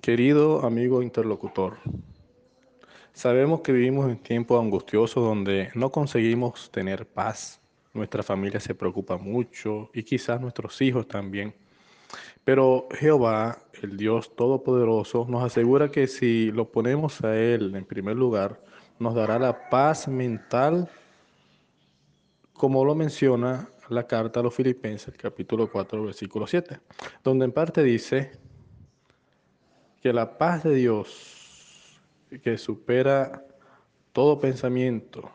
[0.00, 1.76] Querido amigo interlocutor,
[3.12, 7.60] sabemos que vivimos en tiempos angustiosos donde no conseguimos tener paz,
[7.92, 11.54] nuestra familia se preocupa mucho y quizás nuestros hijos también.
[12.44, 18.16] Pero Jehová, el Dios Todopoderoso, nos asegura que si lo ponemos a Él en primer
[18.16, 18.58] lugar,
[18.98, 20.88] nos dará la paz mental,
[22.54, 26.80] como lo menciona la carta a los Filipenses, capítulo 4, versículo 7,
[27.22, 28.32] donde en parte dice
[30.00, 32.00] que la paz de Dios,
[32.42, 33.44] que supera
[34.12, 35.30] todo pensamiento,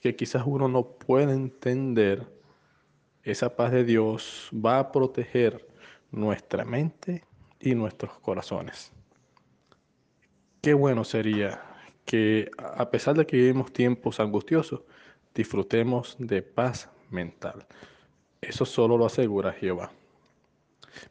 [0.00, 2.26] que quizás uno no puede entender,
[3.22, 5.66] esa paz de Dios va a proteger
[6.12, 7.24] nuestra mente
[7.58, 8.92] y nuestros corazones.
[10.62, 11.60] Qué bueno sería
[12.04, 14.82] que a pesar de que vivimos tiempos angustiosos,
[15.34, 17.66] disfrutemos de paz mental.
[18.40, 19.90] Eso solo lo asegura Jehová.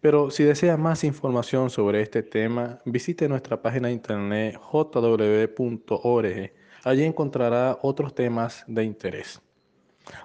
[0.02, 6.52] Pero si desea más información sobre este tema, visite nuestra página de internet jw.org.
[6.83, 9.42] Allí encontrará otros temas de interés.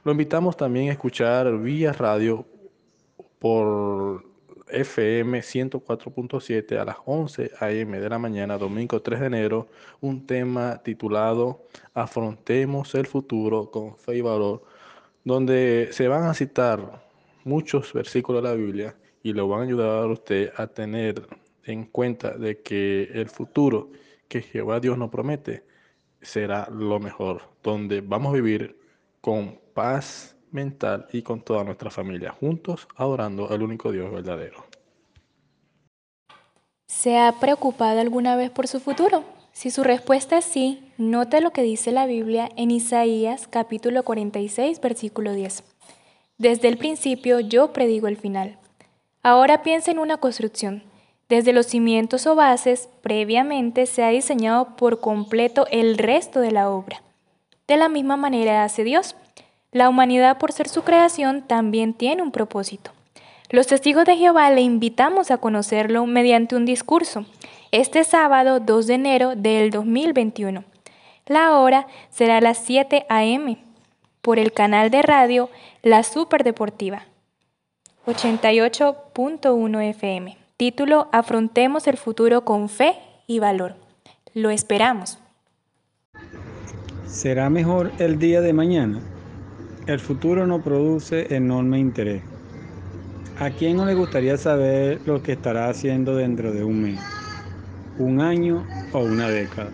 [0.05, 2.47] Lo invitamos también a escuchar vía radio
[3.39, 4.25] por
[4.69, 7.99] FM 104.7 a las 11 a.m.
[7.99, 9.69] de la mañana, domingo 3 de enero,
[10.01, 14.63] un tema titulado Afrontemos el futuro con fe y valor,
[15.25, 17.03] donde se van a citar
[17.45, 21.27] muchos versículos de la Biblia y lo van a ayudar a usted a tener
[21.65, 23.91] en cuenta de que el futuro
[24.29, 25.65] que Jehová Dios nos promete
[26.23, 28.79] será lo mejor, donde vamos a vivir
[29.21, 34.65] con paz mental y con toda nuestra familia, juntos adorando al único Dios verdadero.
[36.87, 39.25] ¿Se ha preocupado alguna vez por su futuro?
[39.53, 44.81] Si su respuesta es sí, note lo que dice la Biblia en Isaías capítulo 46
[44.81, 45.65] versículo 10.
[46.39, 48.59] Desde el principio yo predigo el final.
[49.23, 50.83] Ahora piensa en una construcción.
[51.29, 56.71] Desde los cimientos o bases, previamente se ha diseñado por completo el resto de la
[56.71, 57.03] obra.
[57.69, 59.17] De la misma manera hace Dios.
[59.73, 62.93] La humanidad, por ser su creación, también tiene un propósito.
[63.51, 67.27] Los testigos de Jehová le invitamos a conocerlo mediante un discurso,
[67.73, 70.65] este sábado 2 de enero del 2021.
[71.27, 73.59] La hora será las 7 a.m.
[74.23, 75.51] por el canal de radio
[75.83, 77.10] La Superdeportiva.
[78.07, 80.39] 88.1 FM.
[80.57, 82.95] Título Afrontemos el futuro con fe
[83.27, 83.75] y valor.
[84.33, 85.19] Lo esperamos.
[87.07, 89.01] ¿Será mejor el día de mañana?
[89.87, 92.23] El futuro no produce enorme interés.
[93.39, 97.01] ¿A quién no le gustaría saber lo que estará haciendo dentro de un mes,
[97.99, 99.71] un año o una década?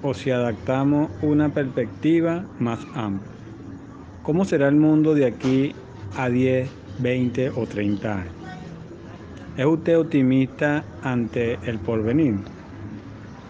[0.00, 3.32] O si adaptamos una perspectiva más amplia.
[4.22, 5.74] ¿Cómo será el mundo de aquí
[6.16, 6.68] a 10,
[6.98, 8.32] 20 o 30 años.
[9.56, 12.34] ¿Es usted optimista ante el porvenir?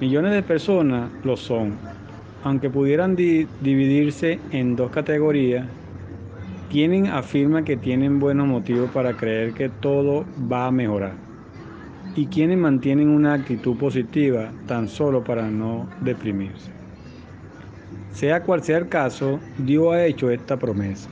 [0.00, 1.76] Millones de personas lo son,
[2.42, 5.66] aunque pudieran dividirse en dos categorías.
[6.70, 11.14] Quienes afirman que tienen buenos motivos para creer que todo va a mejorar
[12.16, 16.70] y quienes mantienen una actitud positiva tan solo para no deprimirse.
[18.12, 21.08] Sea cual sea el caso, Dios ha hecho esta promesa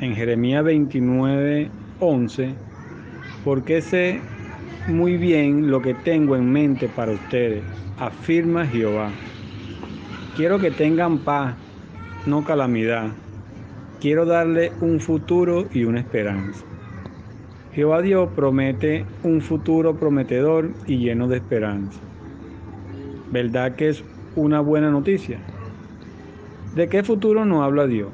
[0.00, 1.70] en Jeremías 29,
[2.00, 2.54] 11,
[3.44, 4.20] porque sé
[4.86, 7.62] muy bien lo que tengo en mente para ustedes,
[7.98, 9.10] afirma Jehová.
[10.36, 11.56] Quiero que tengan paz,
[12.26, 13.08] no calamidad.
[14.00, 16.64] Quiero darle un futuro y una esperanza.
[17.74, 22.00] Jehová Dios promete un futuro prometedor y lleno de esperanza.
[23.30, 24.04] ¿Verdad que es
[24.36, 25.38] una buena noticia?
[26.74, 28.08] ¿De qué futuro nos habla Dios?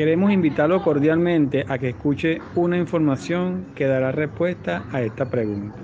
[0.00, 5.76] Queremos invitarlo cordialmente a que escuche una información que dará respuesta a esta pregunta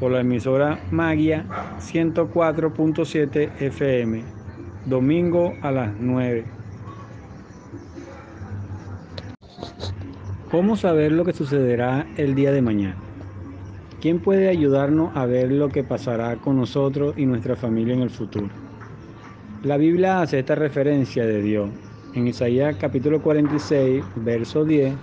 [0.00, 1.44] por la emisora Magia
[1.78, 4.24] 104.7 FM,
[4.86, 6.44] domingo a las 9.
[10.50, 12.96] ¿Cómo saber lo que sucederá el día de mañana?
[14.00, 18.10] ¿Quién puede ayudarnos a ver lo que pasará con nosotros y nuestra familia en el
[18.10, 18.50] futuro?
[19.62, 21.70] La Biblia hace esta referencia de Dios
[22.14, 24.94] en Isaías capítulo 46, verso 10,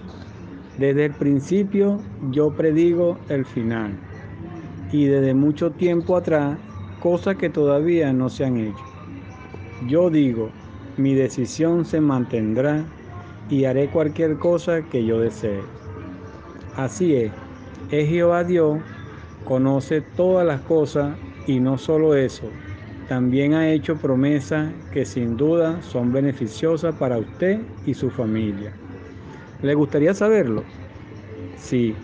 [0.77, 2.01] desde el principio
[2.31, 3.93] yo predigo el final
[4.91, 6.57] y desde mucho tiempo atrás
[6.99, 8.83] cosas que todavía no se han hecho.
[9.87, 10.51] Yo digo,
[10.97, 12.85] mi decisión se mantendrá
[13.49, 15.61] y haré cualquier cosa que yo desee.
[16.75, 17.31] Así es,
[17.89, 18.79] es Jehová Dios,
[19.45, 21.17] conoce todas las cosas
[21.47, 22.51] y no solo eso,
[23.09, 28.71] también ha hecho promesas que sin duda son beneficiosas para usted y su familia.
[29.63, 30.63] ¿Le gustaría saberlo?
[31.57, 31.95] Sí,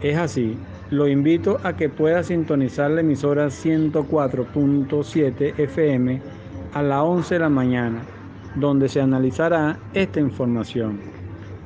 [0.00, 0.56] es así.
[0.90, 6.22] lo invito a que pueda sintonizar la emisora 104.7 FM
[6.72, 8.04] a las 11 de la mañana,
[8.54, 11.00] donde se analizará esta información.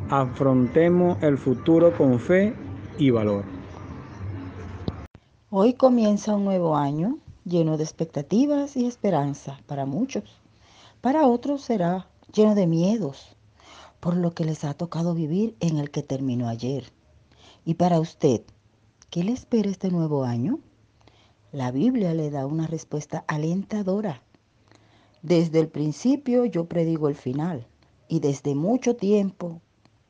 [0.09, 2.55] Afrontemos el futuro con fe
[2.97, 3.45] y valor.
[5.51, 10.25] Hoy comienza un nuevo año lleno de expectativas y esperanza para muchos.
[11.01, 13.37] Para otros será lleno de miedos
[14.01, 16.93] por lo que les ha tocado vivir en el que terminó ayer.
[17.65, 18.43] Y para usted,
[19.11, 20.61] ¿qué le espera este nuevo año?
[21.53, 24.23] La Biblia le da una respuesta alentadora.
[25.23, 27.67] Desde el principio yo predigo el final
[28.07, 29.61] y desde mucho tiempo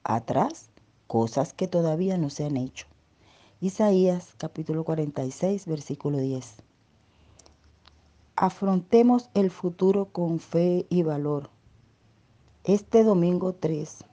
[0.04, 0.70] atrás
[1.06, 2.86] cosas que todavía no se han hecho.
[3.60, 6.67] Isaías capítulo 46 versículo 10.
[8.40, 11.50] Afrontemos el futuro con fe y valor.
[12.62, 14.04] Este domingo 3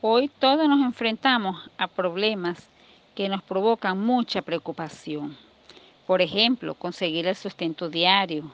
[0.00, 2.70] Hoy todos nos enfrentamos a problemas
[3.14, 5.36] que nos provocan mucha preocupación.
[6.06, 8.50] Por ejemplo, conseguir el sustento diario,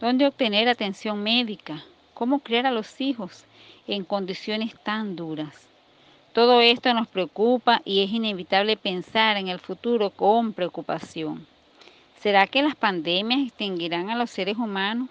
[0.00, 1.82] dónde obtener atención médica,
[2.12, 3.46] cómo criar a los hijos
[3.86, 5.67] en condiciones tan duras.
[6.38, 11.44] Todo esto nos preocupa y es inevitable pensar en el futuro con preocupación.
[12.20, 15.08] ¿Será que las pandemias extinguirán a los seres humanos?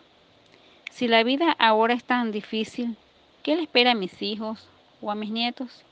[0.90, 2.96] Si la vida ahora es tan difícil,
[3.44, 4.70] ¿qué le espera a mis hijos
[5.02, 5.84] o a mis nietos?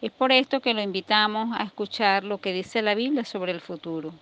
[0.00, 3.60] Es por esto que lo invitamos a escuchar lo que dice la Biblia sobre el
[3.60, 4.14] futuro.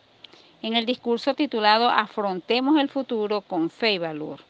[0.60, 4.40] En el discurso titulado Afrontemos el futuro con fe y valor.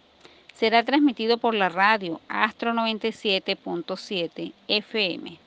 [0.54, 5.45] Será transmitido por la radio Astro 97.7 FM.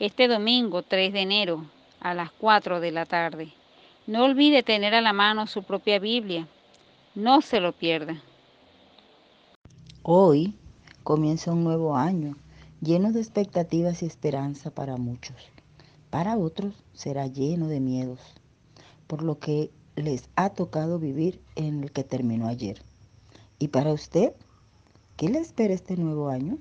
[0.00, 1.66] Este domingo 3 de enero
[1.98, 3.52] a las 4 de la tarde.
[4.06, 6.46] No olvide tener a la mano su propia Biblia.
[7.16, 8.22] No se lo pierda.
[10.04, 10.54] Hoy
[11.02, 12.36] comienza un nuevo año
[12.80, 15.34] lleno de expectativas y esperanza para muchos.
[16.10, 18.20] Para otros será lleno de miedos,
[19.08, 22.80] por lo que les ha tocado vivir en el que terminó ayer.
[23.58, 24.32] ¿Y para usted?
[25.16, 26.58] ¿Qué le espera este nuevo año?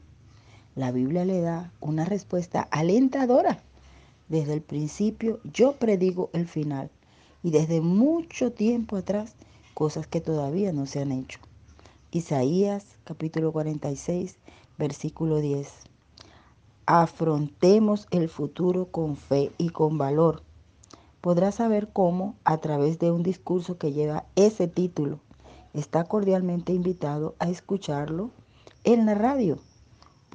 [0.77, 3.63] La Biblia le da una respuesta alentadora.
[4.29, 6.91] Desde el principio yo predigo el final
[7.41, 9.33] y desde mucho tiempo atrás
[9.73, 11.39] cosas que todavía no se han hecho.
[12.11, 14.37] Isaías capítulo 46
[14.77, 15.67] versículo 10
[16.85, 20.43] afrontemos el futuro con fe y con valor.
[21.21, 25.19] Podrás saber cómo a través de un discurso que lleva ese título.
[25.73, 28.29] Está cordialmente invitado a escucharlo
[28.83, 29.57] en la radio,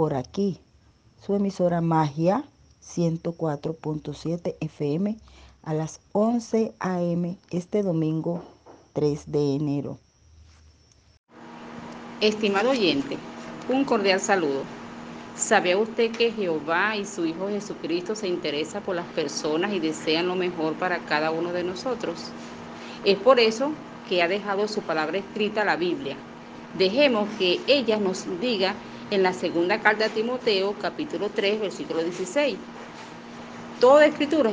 [0.03, 0.59] por aquí,
[1.25, 2.43] su emisora Magia
[2.85, 5.17] 104.7 FM
[5.63, 7.39] a las 11 a.m.
[7.53, 8.43] este domingo
[8.95, 9.99] 3 de enero.
[12.21, 13.17] Estimado oyente,
[13.69, 14.65] un cordial saludo.
[15.37, 20.27] ¿Sabía usted que Jehová y su Hijo Jesucristo se interesa por las personas y desean
[20.27, 22.19] lo mejor para cada uno de nosotros?
[23.05, 23.71] Es por eso
[24.09, 26.17] que ha dejado su palabra escrita la Biblia.
[26.77, 28.75] Dejemos que ella nos diga
[29.13, 32.57] en la segunda carta a Timoteo, capítulo 3, versículo 16.
[33.79, 34.51] Toda escritura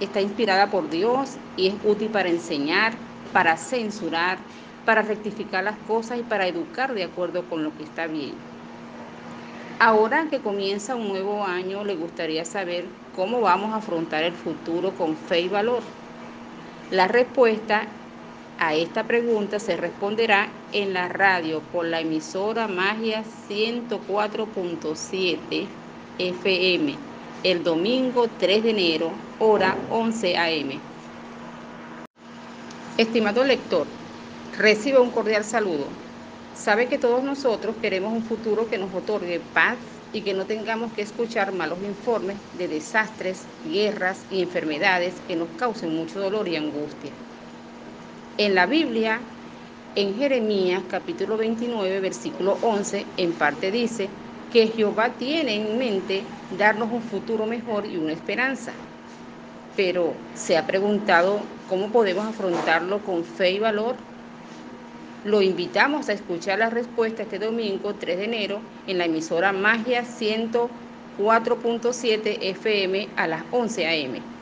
[0.00, 2.94] está inspirada por Dios y es útil para enseñar,
[3.34, 4.38] para censurar,
[4.86, 8.32] para rectificar las cosas y para educar de acuerdo con lo que está bien
[9.80, 14.92] Ahora que comienza un nuevo año, le gustaría saber cómo vamos a afrontar el futuro
[14.92, 15.82] con fe y valor.
[16.90, 17.82] La respuesta
[18.58, 25.66] a esta pregunta se responderá en la radio por la emisora Magia 104.7
[26.18, 26.94] FM
[27.44, 30.78] el domingo 3 de enero, hora 11 a.m.
[32.96, 33.86] Estimado lector,
[34.58, 35.84] reciba un cordial saludo
[36.54, 39.76] sabe que todos nosotros queremos un futuro que nos otorgue paz
[40.12, 45.48] y que no tengamos que escuchar malos informes de desastres, guerras y enfermedades que nos
[45.58, 47.10] causen mucho dolor y angustia.
[48.36, 49.20] En la Biblia,
[49.94, 54.08] en Jeremías capítulo 29, versículo 11, en parte dice
[54.52, 56.24] que Jehová tiene en mente
[56.58, 58.72] darnos un futuro mejor y una esperanza.
[59.76, 63.96] Pero se ha preguntado cómo podemos afrontarlo con fe y valor
[65.24, 70.02] lo invitamos a escuchar la respuesta este domingo 3 de enero en la emisora Magia
[70.02, 74.33] 104.7 FM a las 11 a.m.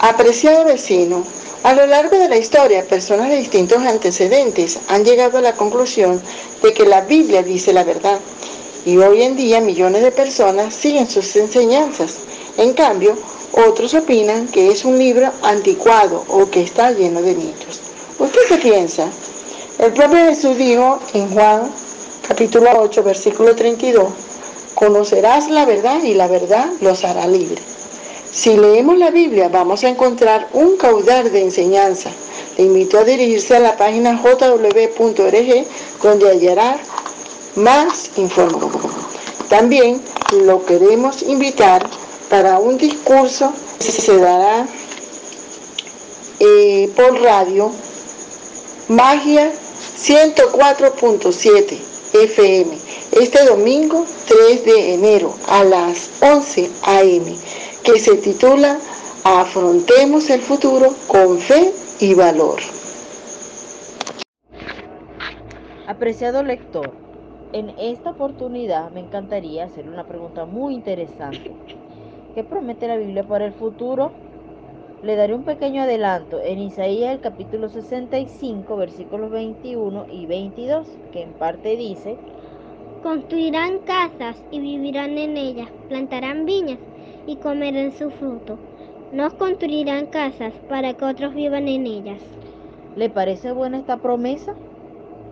[0.00, 1.24] Apreciado vecino,
[1.64, 6.22] a lo largo de la historia, personas de distintos antecedentes han llegado a la conclusión
[6.62, 8.20] de que la Biblia dice la verdad.
[8.86, 12.18] Y hoy en día millones de personas siguen sus enseñanzas.
[12.58, 13.16] En cambio,
[13.50, 17.80] otros opinan que es un libro anticuado o que está lleno de mitos.
[18.20, 19.08] ¿Usted qué piensa?
[19.80, 21.72] El propio Jesús dijo en Juan
[22.28, 24.06] capítulo 8, versículo 32,
[24.76, 27.60] conocerás la verdad y la verdad los hará libre.
[28.32, 32.10] Si leemos la Biblia vamos a encontrar un caudal de enseñanza.
[32.56, 35.66] Le invito a dirigirse a la página jw.org
[36.02, 36.78] donde hallará
[37.56, 38.92] más información.
[39.48, 40.02] También
[40.44, 41.88] lo queremos invitar
[42.28, 44.66] para un discurso que se dará
[46.40, 47.72] eh, por radio
[48.88, 49.50] Magia
[49.98, 51.78] 104.7
[52.12, 52.78] FM
[53.12, 57.36] este domingo 3 de enero a las 11 a.m.
[57.92, 58.76] que se titula
[59.24, 62.58] Afrontemos el futuro con fe y valor.
[65.86, 66.92] Apreciado lector,
[67.54, 71.50] en esta oportunidad me encantaría hacer una pregunta muy interesante.
[72.34, 74.12] ¿Qué promete la Biblia para el futuro?
[75.02, 81.22] Le daré un pequeño adelanto en Isaías el capítulo 65 versículos 21 y 22, que
[81.22, 82.18] en parte dice,
[83.02, 86.78] Construirán casas y vivirán en ellas, plantarán viñas
[87.28, 88.56] y comerán su fruto.
[89.12, 92.22] No construirán casas para que otros vivan en ellas.
[92.96, 94.54] ¿Le parece buena esta promesa?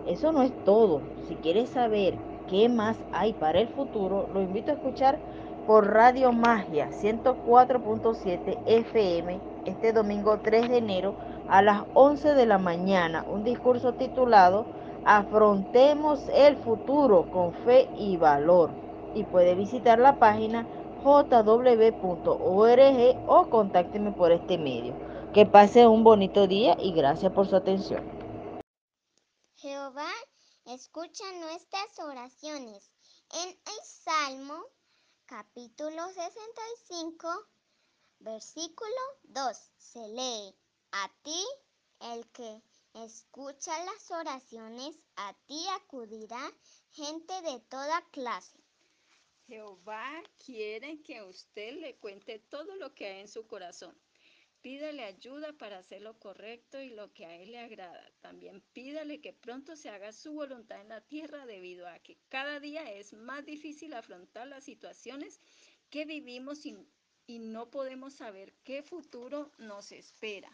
[0.05, 1.01] Eso no es todo.
[1.27, 2.13] Si quieres saber
[2.47, 5.17] qué más hay para el futuro, lo invito a escuchar
[5.65, 11.15] por Radio Magia 104.7 FM este domingo 3 de enero
[11.49, 14.65] a las 11 de la mañana, un discurso titulado
[15.03, 18.69] Afrontemos el futuro con fe y valor.
[19.15, 20.67] Y puede visitar la página
[21.03, 22.37] jw.org
[23.27, 24.93] o contácteme por este medio.
[25.33, 28.03] Que pase un bonito día y gracias por su atención.
[29.55, 30.11] Jehová
[30.65, 32.91] escucha nuestras oraciones.
[33.33, 34.63] En el Salmo
[35.25, 37.27] capítulo 65,
[38.19, 38.89] versículo
[39.23, 40.55] 2, se lee,
[40.91, 41.45] a ti
[41.99, 42.61] el que
[42.93, 46.39] escucha las oraciones, a ti acudirá
[46.91, 48.57] gente de toda clase.
[49.47, 53.97] Jehová quiere que usted le cuente todo lo que hay en su corazón.
[54.61, 58.11] Pídale ayuda para hacer lo correcto y lo que a Él le agrada.
[58.19, 62.59] También pídale que pronto se haga su voluntad en la tierra debido a que cada
[62.59, 65.39] día es más difícil afrontar las situaciones
[65.89, 66.75] que vivimos y,
[67.25, 70.51] y no podemos saber qué futuro nos espera.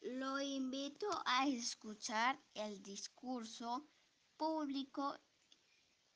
[0.00, 3.88] Lo invito a escuchar el discurso
[4.36, 5.18] público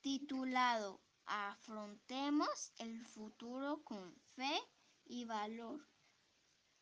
[0.00, 4.58] titulado Afrontemos el futuro con fe
[5.04, 5.86] y valor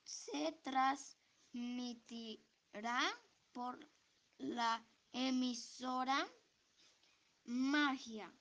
[0.04, 3.00] se transmitirá
[3.52, 3.76] por
[4.38, 6.24] la emisora
[7.44, 8.32] Magia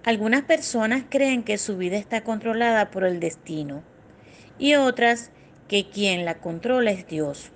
[0.04, 3.84] Algunas personas creen que su vida está controlada por el destino
[4.58, 5.30] y otras
[5.68, 7.52] que quien la controla es Dios.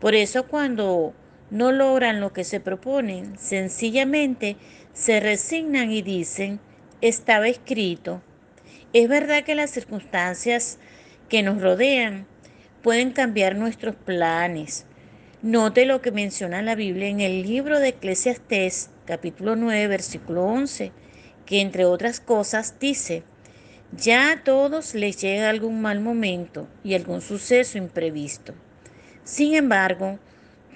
[0.00, 1.14] Por eso cuando
[1.50, 4.56] no logran lo que se proponen, sencillamente
[4.92, 6.60] se resignan y dicen,
[7.00, 8.22] estaba escrito.
[8.92, 10.78] Es verdad que las circunstancias
[11.28, 12.26] que nos rodean
[12.82, 14.86] pueden cambiar nuestros planes.
[15.44, 20.90] Note lo que menciona la Biblia en el libro de Eclesiastés, capítulo 9, versículo 11,
[21.44, 23.24] que entre otras cosas dice,
[23.92, 28.54] ya a todos les llega algún mal momento y algún suceso imprevisto.
[29.22, 30.18] Sin embargo,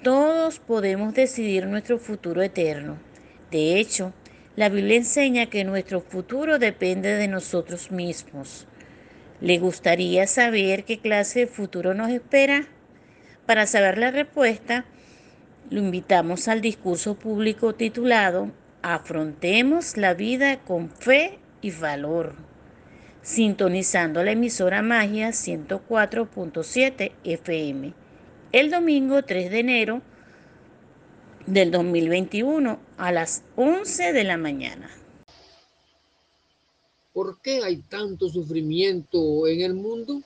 [0.03, 2.99] todos podemos decidir nuestro futuro eterno.
[3.49, 4.13] De hecho,
[4.55, 8.67] la Biblia enseña que nuestro futuro depende de nosotros mismos.
[9.41, 12.67] ¿Le gustaría saber qué clase de futuro nos espera?
[13.49, 14.85] Para saber la respuesta,
[15.71, 18.51] lo invitamos al discurso público titulado
[18.83, 22.35] Afrontemos la vida con fe y valor
[23.23, 27.95] sintonizando la emisora Magia 104.7 FM.
[28.51, 30.01] El domingo 3 de enero
[31.47, 34.91] del 2021 a las 11 de la mañana.
[37.13, 40.21] ¿Por qué hay tanto sufrimiento en el mundo?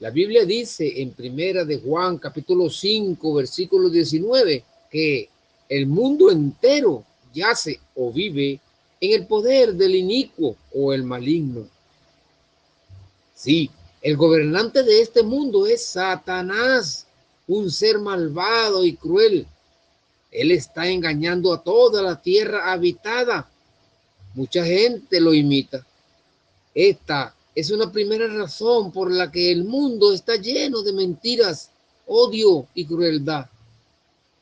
[0.00, 5.28] La Biblia dice en Primera de Juan capítulo 5 versículo 19 que
[5.68, 8.58] el mundo entero yace o vive
[9.00, 11.68] en el poder del inicuo o el maligno.
[13.34, 13.70] Sí,
[14.02, 17.06] el gobernante de este mundo es Satanás,
[17.46, 19.46] un ser malvado y cruel.
[20.32, 23.48] Él está engañando a toda la tierra habitada.
[24.34, 25.86] Mucha gente lo imita.
[26.74, 31.70] Esta es una primera razón por la que el mundo está lleno de mentiras,
[32.06, 33.46] odio y crueldad.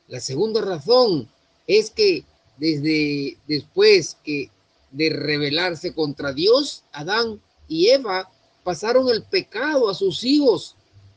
[0.09, 1.29] La segunda razón
[1.67, 2.25] es que
[2.57, 4.51] desde después que
[4.91, 8.31] de rebelarse contra Dios, Adán y Eva
[8.65, 10.75] pasaron el pecado a sus hijos.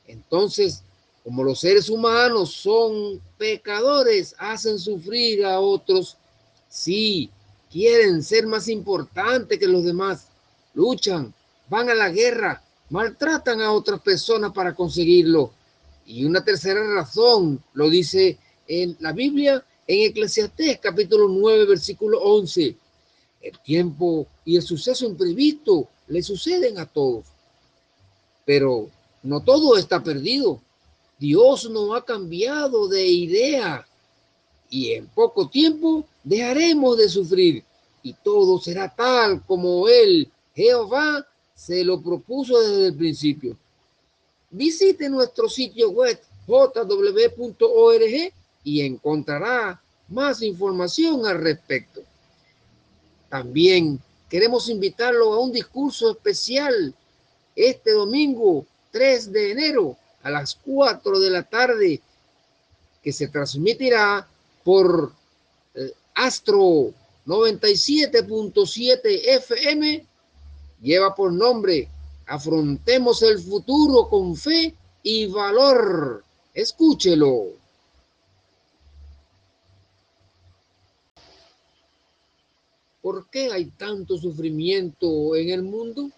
[0.08, 0.82] Entonces,
[1.24, 6.18] como los seres humanos son pecadores, hacen sufrir a otros.
[6.70, 7.30] Sí,
[7.72, 10.28] quieren ser más importantes que los demás.
[10.74, 11.34] Luchan,
[11.70, 15.52] van a la guerra, maltratan a otras personas para conseguirlo.
[16.06, 22.76] Y una tercera razón lo dice en la Biblia, en Eclesiastés capítulo 9, versículo 11.
[23.42, 27.26] El tiempo y el suceso imprevisto le suceden a todos.
[28.46, 28.90] Pero
[29.24, 30.62] no todo está perdido.
[31.18, 33.88] Dios no ha cambiado de idea
[34.70, 37.64] y en poco tiempo dejaremos de sufrir
[38.04, 43.58] y todo será tal como Él, Jehová, se lo propuso desde el principio.
[44.52, 48.34] Visite nuestro sitio web jw.org
[48.64, 52.02] y encontrará más información al respecto.
[53.30, 56.94] También queremos invitarlo a un discurso especial
[57.56, 62.02] este domingo 3 de enero a las 4 de la tarde
[63.02, 64.28] que se transmitirá
[64.64, 65.12] por
[65.76, 66.92] eh, Astro
[67.26, 70.06] 97.7 FM.
[70.82, 71.90] Lleva por nombre
[72.28, 76.24] Afrontemos el futuro con fe y valor.
[76.54, 77.50] Escúchelo.
[83.02, 86.10] ¿Por qué hay tanto sufrimiento en el mundo?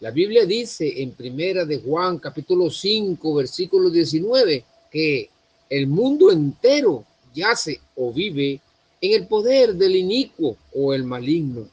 [0.00, 5.28] La Biblia dice en Primera de Juan, capítulo 5, versículo 19, que
[5.68, 7.04] el mundo entero
[7.34, 8.60] yace o vive
[9.02, 11.68] en el poder del inicuo o el maligno.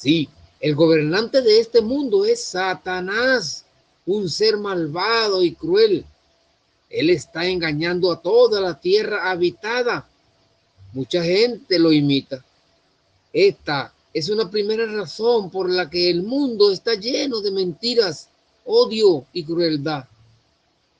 [0.00, 0.30] Sí,
[0.60, 3.66] el gobernante de este mundo es Satanás,
[4.06, 6.06] un ser malvado y cruel.
[6.88, 10.08] Él está engañando a toda la tierra habitada.
[10.94, 12.42] Mucha gente lo imita.
[13.30, 18.30] Esta es una primera razón por la que el mundo está lleno de mentiras,
[18.64, 20.06] odio y crueldad.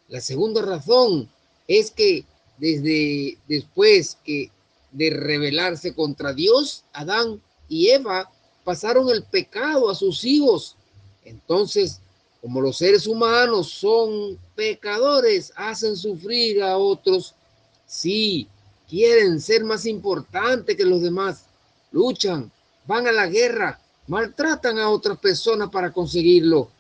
[0.08, 1.26] La segunda razón
[1.66, 2.26] es que
[2.58, 4.50] desde después que
[4.92, 8.30] de rebelarse contra Dios, Adán y Eva
[8.70, 10.76] pasaron el pecado a sus hijos.
[11.24, 12.00] Entonces,
[12.40, 17.34] como los seres humanos son pecadores, hacen sufrir a otros.
[17.84, 18.46] Sí,
[18.88, 21.46] quieren ser más importantes que los demás.
[21.90, 22.52] Luchan,
[22.86, 26.70] van a la guerra, maltratan a otras personas para conseguirlo.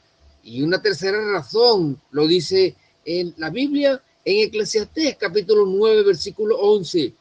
[0.44, 7.12] Y una tercera razón lo dice en la Biblia, en Eclesiastés capítulo 9, versículo 11.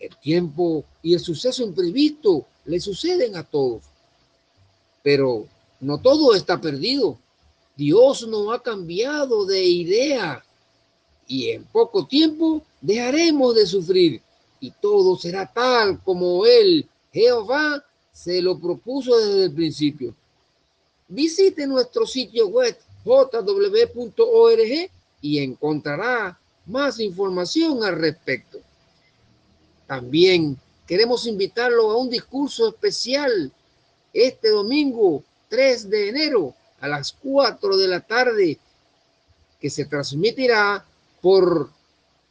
[0.00, 3.89] El tiempo y el suceso imprevisto le suceden a todos.
[5.02, 5.46] Pero
[5.80, 7.18] no todo está perdido.
[7.76, 10.44] Dios no ha cambiado de idea
[11.26, 14.20] y en poco tiempo dejaremos de sufrir
[14.60, 17.82] y todo será tal como Él, Jehová,
[18.12, 20.14] se lo propuso desde el principio.
[21.08, 24.90] Visite nuestro sitio web jw.org
[25.22, 28.58] y encontrará más información al respecto.
[29.86, 33.50] También queremos invitarlo a un discurso especial
[34.12, 38.58] este domingo 3 de enero a las 4 de la tarde
[39.60, 40.84] que se transmitirá
[41.20, 41.70] por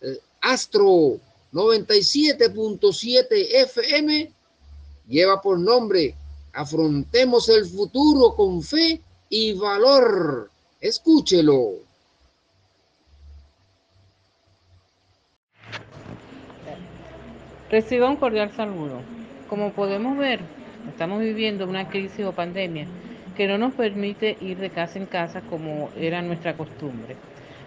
[0.01, 1.19] eh, Astro
[1.53, 4.31] 97.7 FM
[5.07, 6.15] lleva por nombre
[6.53, 10.49] Afrontemos el futuro con fe y valor.
[10.81, 11.73] Escúchelo.
[17.69, 19.01] Reciba un cordial saludo.
[19.47, 20.41] Como podemos ver,
[20.87, 22.85] estamos viviendo una crisis o pandemia
[23.35, 27.15] que no nos permite ir de casa en casa como era nuestra costumbre.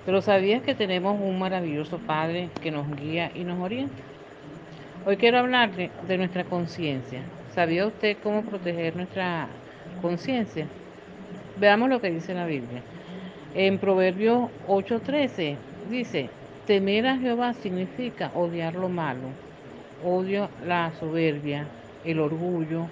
[0.05, 4.03] Pero ¿sabías que tenemos un maravilloso Padre que nos guía y nos orienta?
[5.07, 7.23] Hoy quiero hablarle de nuestra conciencia.
[7.55, 9.49] ¿Sabía usted cómo proteger nuestra
[10.01, 10.67] conciencia?
[11.59, 12.83] Veamos lo que dice la Biblia.
[13.55, 15.57] En Proverbios 8:13
[15.91, 16.31] dice,
[16.67, 19.29] temer a Jehová significa odiar lo malo,
[20.05, 21.67] odio la soberbia,
[22.05, 22.87] el orgullo,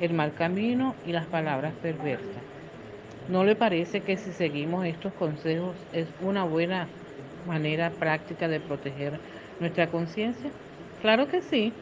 [0.00, 2.42] el mal camino y las palabras perversas.
[3.28, 6.86] ¿No le parece que si seguimos estos consejos es una buena
[7.46, 9.18] manera práctica de proteger
[9.60, 10.50] nuestra conciencia?
[11.02, 11.72] Claro que sí.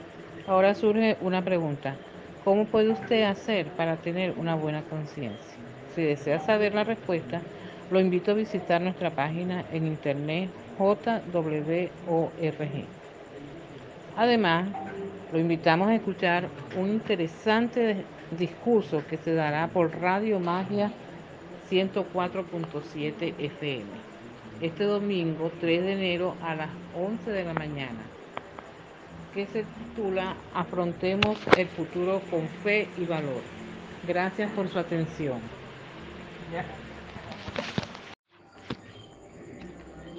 [0.46, 1.96] Ahora surge una pregunta.
[2.44, 5.59] ¿Cómo puede usted hacer para tener una buena conciencia?
[5.94, 7.40] Si desea saber la respuesta,
[7.90, 11.88] lo invito a visitar nuestra página en internet JWORG.
[14.16, 14.68] Además,
[15.34, 18.04] lo invitamos a escuchar un interesante
[18.38, 20.92] discurso que se dará por Radio Magia
[21.68, 23.82] 104.7 FM
[24.60, 27.98] este domingo 3 de enero a las 11 de la mañana.
[29.34, 33.42] que se titula Afrontemos el futuro con fe y valor.
[34.06, 35.40] Gracias por su atención.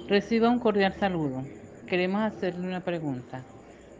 [0.06, 1.42] Reciba un cordial saludo.
[1.86, 3.42] Queremos hacerle una pregunta.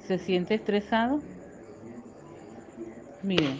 [0.06, 1.20] ¿Se siente estresado?
[3.24, 3.58] Miren,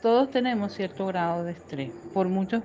[0.00, 2.62] todos tenemos cierto grado de estrés por muchos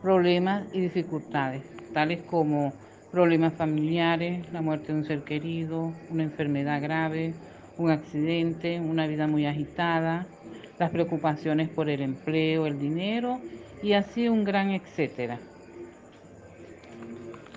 [0.00, 2.72] problemas y dificultades, tales como
[3.12, 7.34] problemas familiares, la muerte de un ser querido, una enfermedad grave,
[7.76, 10.26] un accidente, una vida muy agitada,
[10.78, 13.38] las preocupaciones por el empleo, el dinero
[13.82, 15.38] y así un gran etcétera.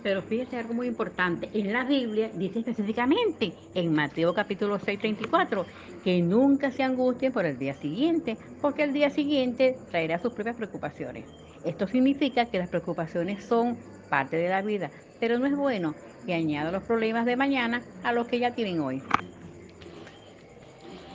[0.04, 1.50] Pero fíjese algo muy importante.
[1.54, 5.66] En la Biblia dice específicamente, en Mateo capítulo 6, 34,
[6.04, 10.58] que nunca se angustien por el día siguiente, porque el día siguiente traerá sus propias
[10.58, 11.26] preocupaciones.
[11.64, 13.78] Esto significa que las preocupaciones son
[14.10, 18.12] parte de la vida, pero no es bueno que añada los problemas de mañana a
[18.12, 19.02] los que ya tienen hoy.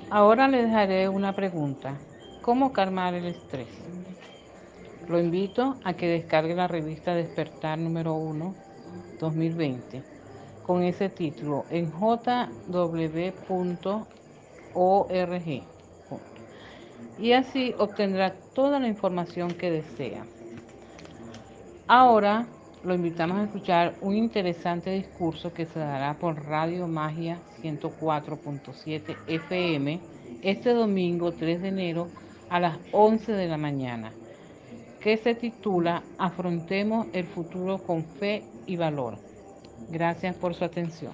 [0.09, 1.95] Ahora les dejaré una pregunta.
[2.41, 3.69] ¿Cómo calmar el estrés?
[5.07, 8.68] Lo invito a que descargue la revista Despertar número 1
[9.19, 10.03] 2020
[10.67, 12.29] con ese título en jw.org
[17.19, 20.25] y así obtendrá toda la información que desea.
[21.87, 22.47] Ahora
[22.85, 30.01] lo invitamos a escuchar un interesante discurso que se dará por Radio Magia 104.7 FM
[30.43, 32.09] este domingo 3 de enero
[32.51, 34.13] a las 11 de la mañana,
[35.01, 39.19] que se titula Afrontemos el futuro con fe y valor.
[39.91, 41.13] Gracias por su atención.